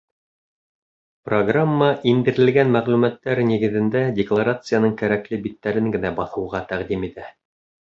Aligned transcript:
Программа 1.29 1.89
индерелгән 2.13 2.73
мәғлүмәттәр 2.77 3.43
нигеҙендә 3.51 4.03
декларацияның 4.21 4.97
кәрәкле 5.03 5.41
биттәрен 5.47 5.93
генә 5.99 6.15
баҫыуға 6.23 6.67
тәҡдим 6.75 7.09
итә. 7.13 7.31